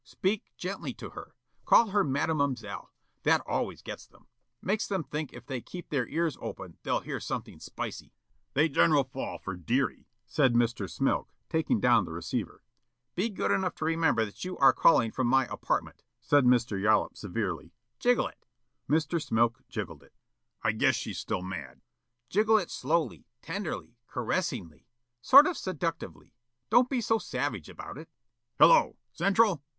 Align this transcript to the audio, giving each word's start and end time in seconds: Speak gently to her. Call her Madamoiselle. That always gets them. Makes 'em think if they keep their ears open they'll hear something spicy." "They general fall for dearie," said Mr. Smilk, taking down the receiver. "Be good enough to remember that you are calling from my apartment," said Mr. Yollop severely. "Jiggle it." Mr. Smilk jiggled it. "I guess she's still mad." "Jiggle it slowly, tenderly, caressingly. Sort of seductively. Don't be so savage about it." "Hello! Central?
Speak 0.03 0.45
gently 0.57 0.95
to 0.95 1.11
her. 1.11 1.35
Call 1.63 1.89
her 1.91 2.03
Madamoiselle. 2.03 2.89
That 3.21 3.43
always 3.45 3.83
gets 3.83 4.07
them. 4.07 4.25
Makes 4.59 4.91
'em 4.91 5.03
think 5.03 5.31
if 5.31 5.45
they 5.45 5.61
keep 5.61 5.89
their 5.91 6.07
ears 6.07 6.39
open 6.41 6.79
they'll 6.81 7.01
hear 7.01 7.19
something 7.19 7.59
spicy." 7.59 8.11
"They 8.55 8.67
general 8.67 9.03
fall 9.03 9.37
for 9.37 9.55
dearie," 9.55 10.07
said 10.25 10.55
Mr. 10.55 10.89
Smilk, 10.89 11.27
taking 11.49 11.79
down 11.79 12.05
the 12.05 12.11
receiver. 12.11 12.63
"Be 13.13 13.29
good 13.29 13.51
enough 13.51 13.75
to 13.75 13.85
remember 13.85 14.25
that 14.25 14.43
you 14.43 14.57
are 14.57 14.73
calling 14.73 15.11
from 15.11 15.27
my 15.27 15.45
apartment," 15.53 16.01
said 16.19 16.45
Mr. 16.45 16.81
Yollop 16.81 17.15
severely. 17.15 17.71
"Jiggle 17.99 18.25
it." 18.29 18.43
Mr. 18.89 19.21
Smilk 19.23 19.61
jiggled 19.69 20.01
it. 20.01 20.15
"I 20.63 20.71
guess 20.71 20.95
she's 20.95 21.19
still 21.19 21.43
mad." 21.43 21.79
"Jiggle 22.27 22.57
it 22.57 22.71
slowly, 22.71 23.27
tenderly, 23.43 23.97
caressingly. 24.07 24.87
Sort 25.21 25.45
of 25.45 25.55
seductively. 25.57 26.33
Don't 26.71 26.89
be 26.89 27.01
so 27.01 27.19
savage 27.19 27.69
about 27.69 27.99
it." 27.99 28.09
"Hello! 28.57 28.97
Central? 29.13 29.61